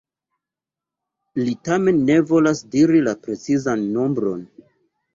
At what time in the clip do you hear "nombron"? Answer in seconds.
3.95-4.47